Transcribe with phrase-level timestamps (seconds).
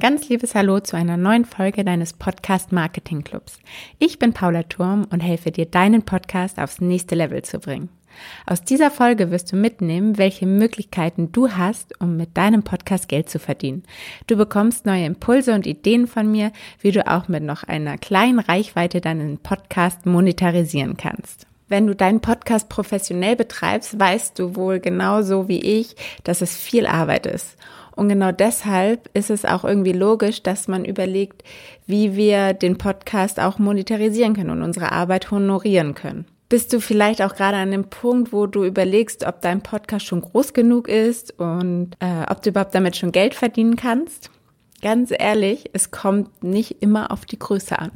[0.00, 3.58] ganz liebes Hallo zu einer neuen Folge deines Podcast Marketing Clubs.
[3.98, 7.90] Ich bin Paula Turm und helfe dir, deinen Podcast aufs nächste Level zu bringen.
[8.46, 13.28] Aus dieser Folge wirst du mitnehmen, welche Möglichkeiten du hast, um mit deinem Podcast Geld
[13.28, 13.82] zu verdienen.
[14.26, 18.38] Du bekommst neue Impulse und Ideen von mir, wie du auch mit noch einer kleinen
[18.38, 21.46] Reichweite deinen Podcast monetarisieren kannst.
[21.68, 25.94] Wenn du deinen Podcast professionell betreibst, weißt du wohl genauso wie ich,
[26.24, 27.58] dass es viel Arbeit ist.
[28.00, 31.44] Und genau deshalb ist es auch irgendwie logisch, dass man überlegt,
[31.86, 36.24] wie wir den Podcast auch monetarisieren können und unsere Arbeit honorieren können.
[36.48, 40.22] Bist du vielleicht auch gerade an dem Punkt, wo du überlegst, ob dein Podcast schon
[40.22, 44.30] groß genug ist und äh, ob du überhaupt damit schon Geld verdienen kannst?
[44.80, 47.90] Ganz ehrlich, es kommt nicht immer auf die Größe an.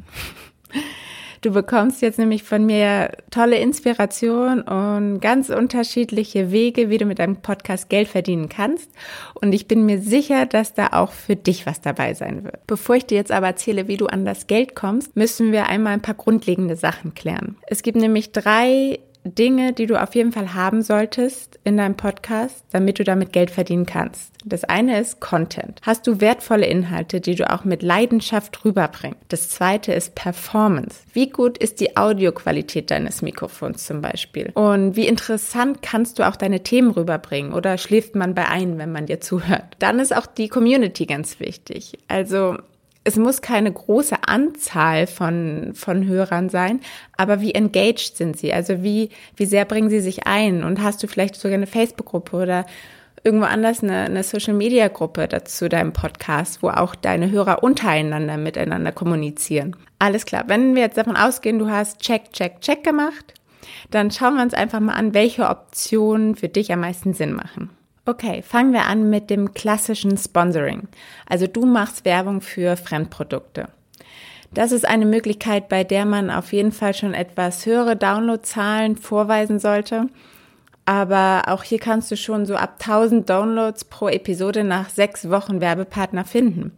[1.45, 7.18] Du bekommst jetzt nämlich von mir tolle Inspiration und ganz unterschiedliche Wege, wie du mit
[7.18, 8.91] deinem Podcast Geld verdienen kannst.
[9.35, 12.66] Und ich bin mir sicher, dass da auch für dich was dabei sein wird.
[12.66, 15.93] Bevor ich dir jetzt aber erzähle, wie du an das Geld kommst, müssen wir einmal
[15.93, 17.59] ein paar grundlegende Sachen klären.
[17.66, 22.65] Es gibt nämlich drei Dinge, die du auf jeden Fall haben solltest in deinem Podcast,
[22.71, 24.33] damit du damit Geld verdienen kannst.
[24.45, 25.80] Das eine ist Content.
[25.83, 29.19] Hast du wertvolle Inhalte, die du auch mit Leidenschaft rüberbringst?
[29.29, 31.01] Das zweite ist Performance.
[31.15, 34.51] Wie gut ist die Audioqualität deines Mikrofons zum Beispiel?
[34.55, 37.55] Und wie interessant kannst du auch deine Themen rüberbringen?
[37.55, 39.77] Oder schläft man bei ein, wenn man dir zuhört?
[39.79, 41.99] Dann ist auch die Community ganz wichtig.
[42.09, 42.59] Also
[43.05, 46.80] es muss keine große Anzahl von, von Hörern sein,
[47.16, 48.52] aber wie engaged sind sie?
[48.52, 50.65] Also wie, wie sehr bringen sie sich ein?
[50.65, 52.66] Und hast du vielleicht sogar eine Facebook-Gruppe oder
[53.23, 59.77] irgendwo anders eine, eine Social-Media-Gruppe dazu deinem Podcast, wo auch deine Hörer untereinander miteinander kommunizieren?
[59.99, 60.45] Alles klar.
[60.46, 63.35] Wenn wir jetzt davon ausgehen, du hast Check, Check, Check gemacht,
[63.91, 67.71] dann schauen wir uns einfach mal an, welche Optionen für dich am meisten Sinn machen.
[68.06, 70.89] Okay, fangen wir an mit dem klassischen Sponsoring.
[71.27, 73.69] Also du machst Werbung für Fremdprodukte.
[74.53, 79.59] Das ist eine Möglichkeit, bei der man auf jeden Fall schon etwas höhere Downloadzahlen vorweisen
[79.59, 80.11] sollte.
[80.84, 85.62] Aber auch hier kannst du schon so ab 1000 Downloads pro Episode nach sechs Wochen
[85.62, 86.73] Werbepartner finden.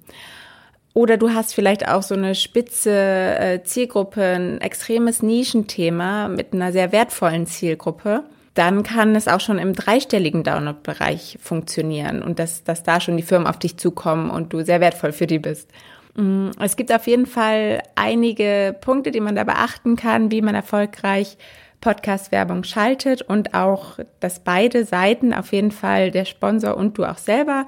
[0.94, 6.70] Oder du hast vielleicht auch so eine spitze äh, Zielgruppe, ein extremes Nischenthema mit einer
[6.70, 8.22] sehr wertvollen Zielgruppe
[8.56, 13.22] dann kann es auch schon im dreistelligen Download-Bereich funktionieren und dass, dass da schon die
[13.22, 15.70] Firmen auf dich zukommen und du sehr wertvoll für die bist.
[16.14, 20.54] Mm, es gibt auf jeden Fall einige Punkte, die man da beachten kann, wie man
[20.54, 21.36] erfolgreich
[21.82, 27.18] Podcast-Werbung schaltet und auch, dass beide Seiten auf jeden Fall, der Sponsor und du auch
[27.18, 27.66] selber,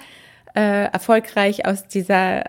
[0.55, 2.45] äh, erfolgreich aus dieser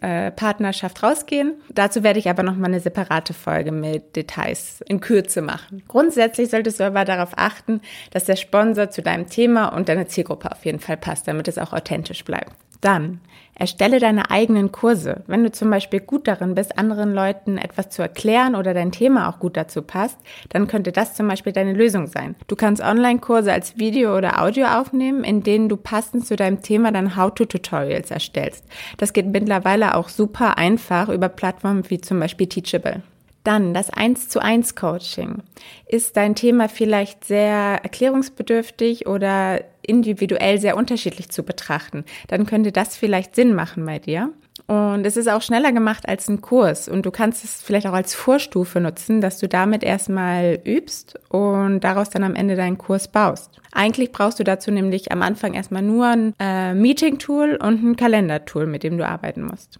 [0.00, 1.54] äh, Partnerschaft rausgehen.
[1.70, 5.82] Dazu werde ich aber noch mal eine separate Folge mit Details in Kürze machen.
[5.88, 7.80] Grundsätzlich solltest du aber darauf achten,
[8.10, 11.58] dass der Sponsor zu deinem Thema und deiner Zielgruppe auf jeden Fall passt, damit es
[11.58, 12.52] auch authentisch bleibt.
[12.80, 13.20] Dann
[13.58, 15.22] erstelle deine eigenen Kurse.
[15.26, 19.28] Wenn du zum Beispiel gut darin bist, anderen Leuten etwas zu erklären oder dein Thema
[19.28, 20.18] auch gut dazu passt,
[20.50, 22.36] dann könnte das zum Beispiel deine Lösung sein.
[22.46, 26.92] Du kannst Online-Kurse als Video oder Audio aufnehmen, in denen du passend zu deinem Thema
[26.92, 28.64] dann How-to-Tutorials erstellst.
[28.98, 33.02] Das geht mittlerweile auch super einfach über Plattformen wie zum Beispiel Teachable.
[33.46, 35.44] Dann das 1 zu 1 Coaching.
[35.86, 42.04] Ist dein Thema vielleicht sehr erklärungsbedürftig oder individuell sehr unterschiedlich zu betrachten?
[42.26, 44.32] Dann könnte das vielleicht Sinn machen bei dir.
[44.66, 46.88] Und es ist auch schneller gemacht als ein Kurs.
[46.88, 51.84] Und du kannst es vielleicht auch als Vorstufe nutzen, dass du damit erstmal übst und
[51.84, 53.52] daraus dann am Ende deinen Kurs baust.
[53.70, 58.66] Eigentlich brauchst du dazu nämlich am Anfang erstmal nur ein äh, Meeting-Tool und ein Kalender-Tool,
[58.66, 59.78] mit dem du arbeiten musst.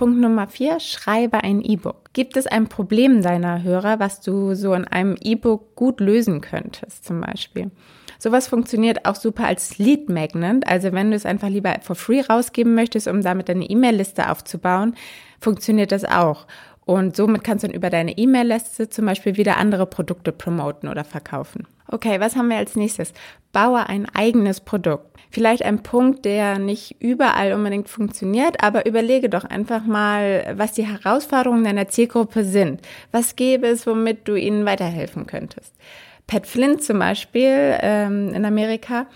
[0.00, 2.14] Punkt Nummer vier, schreibe ein E-Book.
[2.14, 7.04] Gibt es ein Problem deiner Hörer, was du so in einem E-Book gut lösen könntest,
[7.04, 7.70] zum Beispiel?
[8.18, 10.66] Sowas funktioniert auch super als Lead Magnet.
[10.66, 14.94] Also wenn du es einfach lieber for free rausgeben möchtest, um damit deine E-Mail-Liste aufzubauen,
[15.38, 16.46] funktioniert das auch.
[16.90, 21.04] Und somit kannst du dann über deine E-Mail-Liste zum Beispiel wieder andere Produkte promoten oder
[21.04, 21.68] verkaufen.
[21.86, 23.12] Okay, was haben wir als nächstes?
[23.52, 25.06] Baue ein eigenes Produkt.
[25.30, 30.84] Vielleicht ein Punkt, der nicht überall unbedingt funktioniert, aber überlege doch einfach mal, was die
[30.84, 32.80] Herausforderungen deiner Zielgruppe sind.
[33.12, 35.72] Was gäbe es, womit du ihnen weiterhelfen könntest?
[36.26, 39.06] Pat Flynn zum Beispiel ähm, in Amerika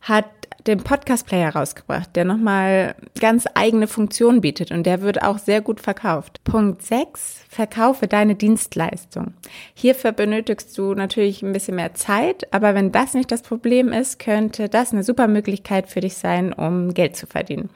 [0.00, 0.24] hat
[0.66, 5.80] den Podcast-Player rausgebracht, der nochmal ganz eigene Funktionen bietet und der wird auch sehr gut
[5.80, 6.42] verkauft.
[6.44, 7.44] Punkt 6.
[7.48, 9.34] Verkaufe deine Dienstleistung.
[9.74, 14.18] Hierfür benötigst du natürlich ein bisschen mehr Zeit, aber wenn das nicht das Problem ist,
[14.18, 17.70] könnte das eine super Möglichkeit für dich sein, um Geld zu verdienen.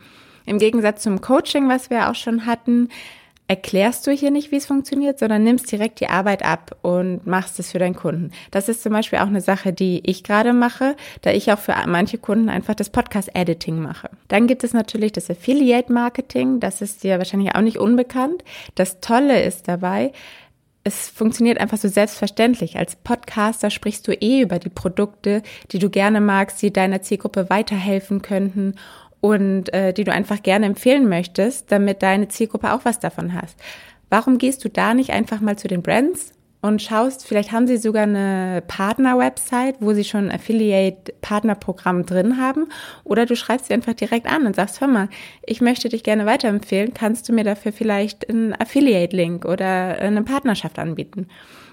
[0.44, 2.88] Im Gegensatz zum Coaching, was wir auch schon hatten,
[3.52, 7.60] erklärst du hier nicht, wie es funktioniert, sondern nimmst direkt die Arbeit ab und machst
[7.60, 8.30] es für deinen Kunden.
[8.50, 11.74] Das ist zum Beispiel auch eine Sache, die ich gerade mache, da ich auch für
[11.86, 14.08] manche Kunden einfach das Podcast-Editing mache.
[14.28, 18.42] Dann gibt es natürlich das Affiliate-Marketing, das ist dir wahrscheinlich auch nicht unbekannt.
[18.74, 20.12] Das Tolle ist dabei,
[20.84, 22.76] es funktioniert einfach so selbstverständlich.
[22.76, 27.50] Als Podcaster sprichst du eh über die Produkte, die du gerne magst, die deiner Zielgruppe
[27.50, 28.74] weiterhelfen könnten
[29.22, 33.56] und äh, die du einfach gerne empfehlen möchtest, damit deine Zielgruppe auch was davon hast.
[34.10, 37.76] Warum gehst du da nicht einfach mal zu den Brands und schaust, vielleicht haben sie
[37.76, 42.68] sogar eine Partner-Website, wo sie schon ein Affiliate-Partner-Programm drin haben.
[43.04, 45.08] Oder du schreibst sie einfach direkt an und sagst, hör mal,
[45.44, 46.92] ich möchte dich gerne weiterempfehlen.
[46.92, 51.28] Kannst du mir dafür vielleicht einen Affiliate-Link oder eine Partnerschaft anbieten?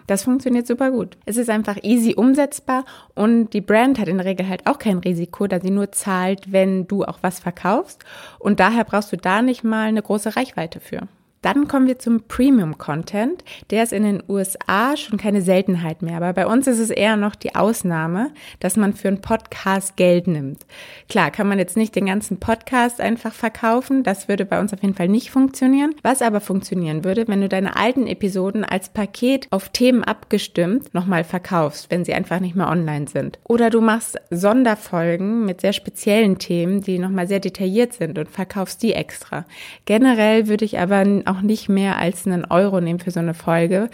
[0.10, 1.18] Das funktioniert super gut.
[1.28, 2.84] Es ist einfach easy umsetzbar
[3.14, 6.52] und die Brand hat in der Regel halt auch kein Risiko, da sie nur zahlt,
[6.52, 8.04] wenn du auch was verkaufst.
[8.40, 11.02] Und daher brauchst du da nicht mal eine große Reichweite für.
[11.42, 13.44] Dann kommen wir zum Premium Content.
[13.72, 17.16] Der ist in den USA schon keine Seltenheit mehr, aber bei uns ist es eher
[17.16, 20.66] noch die Ausnahme, dass man für einen Podcast Geld nimmt.
[21.08, 24.82] Klar, kann man jetzt nicht den ganzen Podcast einfach verkaufen, das würde bei uns auf
[24.82, 25.96] jeden Fall nicht funktionieren.
[26.02, 31.24] Was aber funktionieren würde, wenn du deine alten Episoden als Paket auf Themen abgestimmt nochmal
[31.24, 33.40] verkaufst, wenn sie einfach nicht mehr online sind.
[33.46, 38.84] Oder du machst Sonderfolgen mit sehr speziellen Themen, die nochmal sehr detailliert sind und verkaufst
[38.84, 39.46] die extra.
[39.86, 43.90] Generell würde ich aber auch nicht mehr als einen Euro nehmen für so eine Folge,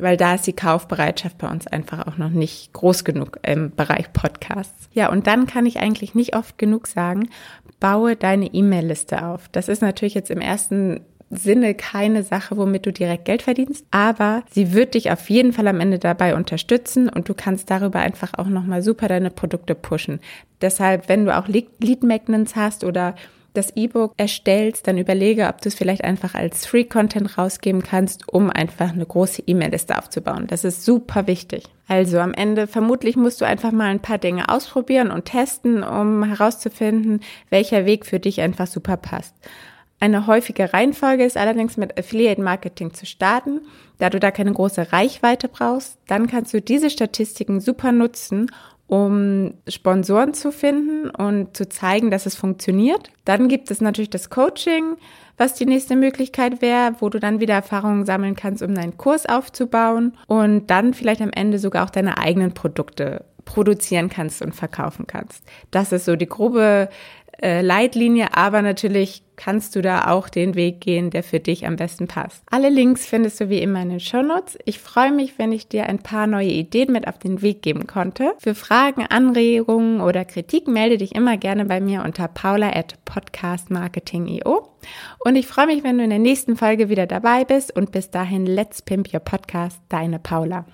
[0.00, 4.12] weil da ist die Kaufbereitschaft bei uns einfach auch noch nicht groß genug im Bereich
[4.12, 4.88] Podcasts.
[4.92, 7.28] Ja, und dann kann ich eigentlich nicht oft genug sagen,
[7.80, 9.48] baue deine E-Mail-Liste auf.
[9.48, 11.00] Das ist natürlich jetzt im ersten
[11.30, 15.68] Sinne keine Sache, womit du direkt Geld verdienst, aber sie wird dich auf jeden Fall
[15.68, 20.20] am Ende dabei unterstützen und du kannst darüber einfach auch nochmal super deine Produkte pushen.
[20.62, 23.14] Deshalb, wenn du auch Lead Magnets hast oder
[23.54, 28.50] das E-Book erstellst, dann überlege, ob du es vielleicht einfach als Free-Content rausgeben kannst, um
[28.50, 30.46] einfach eine große E-Mail-Liste aufzubauen.
[30.46, 31.64] Das ist super wichtig.
[31.88, 36.22] Also am Ende vermutlich musst du einfach mal ein paar Dinge ausprobieren und testen, um
[36.24, 39.34] herauszufinden, welcher Weg für dich einfach super passt.
[40.00, 43.62] Eine häufige Reihenfolge ist allerdings mit Affiliate Marketing zu starten.
[43.98, 48.48] Da du da keine große Reichweite brauchst, dann kannst du diese Statistiken super nutzen,
[48.88, 53.10] um Sponsoren zu finden und zu zeigen, dass es funktioniert.
[53.24, 54.96] Dann gibt es natürlich das Coaching,
[55.36, 59.26] was die nächste Möglichkeit wäre, wo du dann wieder Erfahrungen sammeln kannst, um deinen Kurs
[59.26, 65.06] aufzubauen und dann vielleicht am Ende sogar auch deine eigenen Produkte produzieren kannst und verkaufen
[65.06, 65.44] kannst.
[65.70, 66.88] Das ist so die grobe
[67.42, 71.76] äh, Leitlinie, aber natürlich kannst du da auch den Weg gehen, der für dich am
[71.76, 72.42] besten passt.
[72.50, 74.58] Alle Links findest du wie immer in den Shownotes.
[74.64, 77.86] Ich freue mich, wenn ich dir ein paar neue Ideen mit auf den Weg geben
[77.86, 78.32] konnte.
[78.38, 84.68] Für Fragen, Anregungen oder Kritik melde dich immer gerne bei mir unter paula at podcastmarketing.io.
[85.24, 88.10] Und ich freue mich, wenn du in der nächsten Folge wieder dabei bist und bis
[88.10, 90.66] dahin, let's pimp your podcast, deine Paula.